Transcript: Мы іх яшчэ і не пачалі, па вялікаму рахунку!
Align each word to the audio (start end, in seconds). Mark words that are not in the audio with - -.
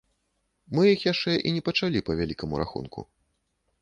Мы 0.77 0.85
іх 0.95 1.03
яшчэ 1.11 1.31
і 1.49 1.53
не 1.57 1.61
пачалі, 1.67 1.99
па 2.07 2.17
вялікаму 2.21 2.55
рахунку! 2.63 2.99